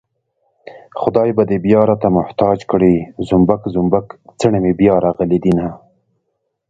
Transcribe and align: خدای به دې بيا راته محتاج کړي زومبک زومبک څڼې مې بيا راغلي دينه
خدای 1.01 1.29
به 1.37 1.43
دې 1.49 1.57
بيا 1.65 1.81
راته 1.89 2.07
محتاج 2.17 2.59
کړي 2.71 2.95
زومبک 3.27 3.61
زومبک 3.73 4.07
څڼې 4.39 4.59
مې 4.63 4.73
بيا 4.79 4.95
راغلي 5.05 5.39
دينه 5.45 5.67